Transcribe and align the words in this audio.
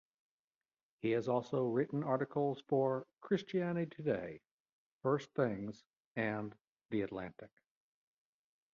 He 1.01 1.11
has 1.11 1.27
also 1.29 1.67
written 1.67 2.03
articles 2.03 2.63
for 2.67 3.05
"Christianity 3.19 3.95
Today", 3.95 4.41
"First 5.03 5.29
Things", 5.35 5.83
and 6.15 6.55
"The 6.89 7.01
Atlantic". 7.03 7.51